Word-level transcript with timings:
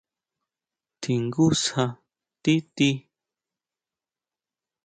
¿Tjingú 1.01 1.45
sjá 1.61 1.85
tíʼti? 2.43 2.87